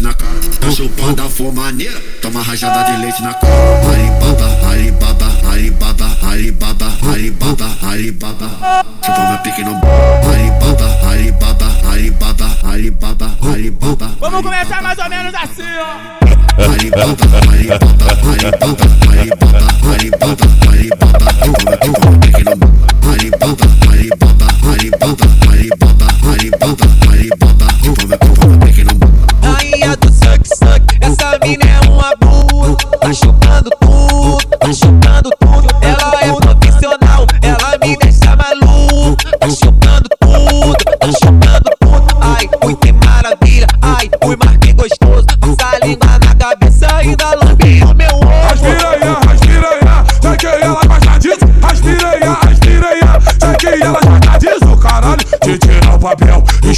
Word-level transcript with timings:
leite 0.00 0.02
na 0.02 0.14
cara. 0.14 0.40
Tá 0.60 0.70
chupando 0.70 1.22
a 1.22 1.28
for 1.28 1.52
maneira, 1.52 2.00
toma 2.22 2.42
rajada 2.42 2.90
de 2.90 3.02
leite 3.02 3.22
na 3.22 3.34
cara. 3.34 3.52
Alibaba, 3.92 4.68
Alibaba, 4.70 5.50
Alibaba, 5.52 6.16
Alibaba, 6.30 6.98
Alibaba, 7.12 7.76
Alibaba. 7.82 8.84
Chupa 9.04 9.28
meu 9.28 9.38
pique 9.38 9.62
no 9.62 9.80
Alibaba, 10.28 11.10
Alibaba, 11.10 11.90
Alibaba, 11.90 12.58
Alibaba, 12.64 13.36
Alibaba. 13.42 14.16
Vamos 14.20 14.42
começar 14.42 14.82
mais 14.82 14.98
ou 14.98 15.08
menos 15.08 15.34
assim, 15.34 15.62
ó. 15.78 16.62
Alibaba, 16.62 17.14
Alibaba, 17.52 18.06
Alibaba, 18.30 18.86
Alibaba, 19.10 19.94
Alibaba. 19.94 20.49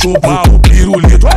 Chupar 0.02 0.42
o 0.52 0.58
pirulito. 0.58 1.28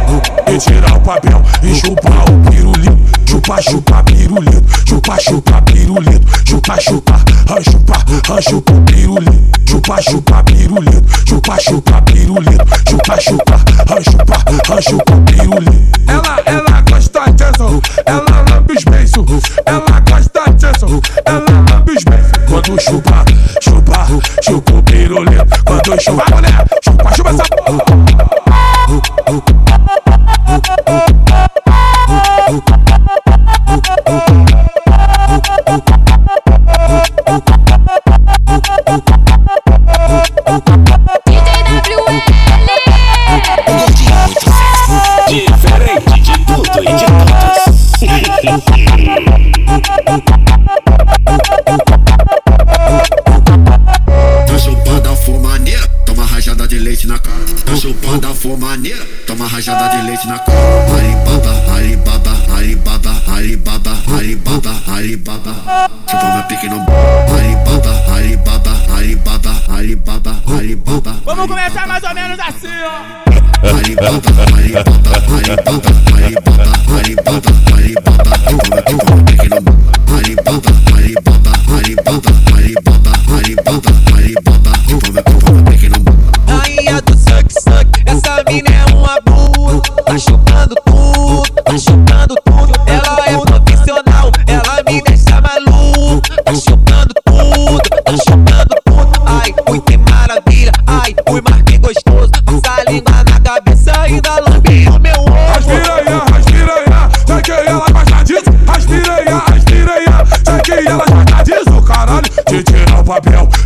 De 0.48 0.58
tirar 0.58 0.98
o 0.98 1.00
papel 1.02 1.42
e 1.62 1.76
chupar 1.76 2.26
o 2.32 2.50
pirulito. 2.50 2.98
Chupa, 3.28 3.62
chupa, 3.62 4.04
pirulito. 4.04 4.64
Chupa, 4.86 5.18
chupa, 5.20 5.62
pirulito. 5.62 6.28
Chupa, 6.46 6.78
chupa, 6.80 7.14
ah, 7.50 7.62
chupa, 7.62 8.04
ah, 8.34 8.42
chupa 8.42 8.74
pirulito. 8.86 9.44
Chupa, 9.66 10.02
chupa, 10.02 10.44
pirulito. 10.44 11.02
Chupa, 11.26 11.58
chupa, 11.60 12.02
pirulito. 12.02 12.66
Chupa, 12.90 13.18
chupa, 13.20 13.56
ah, 13.88 14.02
chupa, 14.02 14.82
chupa 14.82 15.14
pirulito. 15.26 16.00
Ela, 16.08 16.42
ela 16.46 16.82
gosta 16.90 17.32
disso. 17.34 17.82
Ela 18.06 18.46
lambe 18.50 18.74
os 18.74 18.84
beiços. 18.84 19.42
Ela 19.66 20.00
gosta 20.10 20.44
disso. 20.54 21.02
Ela 21.26 21.46
lambe 21.70 21.92
os 21.92 22.04
beiços. 22.04 22.32
Quando 22.50 22.82
chupa, 22.82 23.26
chupa, 23.62 24.08
chupa 24.42 24.74
o 24.74 24.84
pirulito. 24.84 25.46
Quando 25.66 26.02
chupa, 26.02 26.26
mulher, 26.34 26.66
chupa, 26.84 27.16
chupa 27.16 27.30
essa 27.30 27.44
porra. 27.44 28.05
Rajada 59.76 59.98
de 59.98 60.02
leite 60.08 60.28
na 60.28 60.40
cara. 60.40 60.56
Alibaba, 60.96 61.74
Alibaba, 61.76 62.32
Alibaba, 62.56 63.12
Alibaba, 63.36 63.92
Alibaba, 64.18 64.74
Alibaba. 64.88 65.54
Chupa 66.10 66.28
meu 66.34 66.44
pique 66.44 66.70
no 66.70 66.86
Alibaba, 67.36 68.16
Alibaba, 68.16 68.74
Alibaba, 68.96 69.54
Alibaba, 69.70 70.42
Alibaba. 70.48 71.16
Vamos 71.26 71.48
começar 71.48 71.88
mais 71.88 72.04
ou 72.04 72.14
menos 72.14 72.40
assim, 72.40 72.68
ó. 72.84 73.68
Alibaba, 73.68 74.32
Alibaba, 74.56 74.92
Alibaba, 75.36 75.92
Alibaba, 76.16 76.72
Alibaba, 76.98 77.52
Alibaba. 77.76 78.32
Chupa 78.90 79.15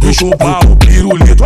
e 0.01 0.13
chupar 0.13 0.59
o 0.65 0.75
pirulito. 0.75 1.43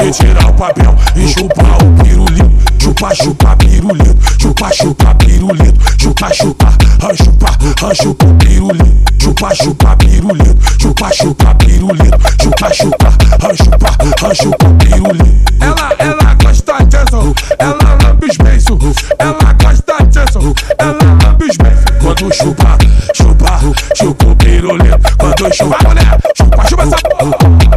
E 0.00 0.10
tirar 0.10 0.48
o 0.48 0.54
papel 0.54 0.94
e 1.16 1.28
chupar 1.28 1.76
o 1.82 2.02
pirulito. 2.02 2.50
Chupa, 2.80 3.14
chupa, 3.14 3.56
pirulito. 3.56 4.16
Chupa, 4.40 4.72
chupa, 4.72 5.14
pirulito. 5.16 5.80
Chupa, 5.98 6.32
chupa, 6.32 6.72
chupa, 7.14 7.94
chupa, 7.94 8.26
pirulito. 8.38 8.96
Chupa, 9.20 9.54
chupa, 9.54 9.96
pirulito. 9.96 10.56
Chupa, 10.80 11.12
chupa, 11.12 11.54
pirulito. 11.56 12.18
Chupa, 12.40 12.72
chupa, 12.72 13.10
chupa, 13.54 14.34
chupa, 14.34 14.66
pirulito. 14.78 15.52
Ela, 15.60 15.94
ela 15.98 16.34
gosta 16.42 16.84
de 16.84 16.96
ação. 16.96 17.34
Ela 17.58 17.98
lambe 18.02 18.26
os 18.26 18.36
beiços. 18.36 18.94
Ela 19.18 19.52
gosta 19.62 20.04
de 20.06 20.18
ação. 20.18 20.54
Ela 20.78 20.98
lambe 21.24 21.44
os 21.44 21.56
beiços. 21.56 21.84
Quando 22.00 22.34
chupa, 22.34 22.78
chupa, 23.14 23.60
chupa 23.96 24.26
o 24.26 24.36
pirulito. 24.36 24.98
Quando 25.18 25.54
chupa, 25.54 25.76
mulher, 25.86 26.18
chupa, 26.36 26.68
chupa 26.68 26.82
essa 26.84 26.96
porra. 27.08 27.67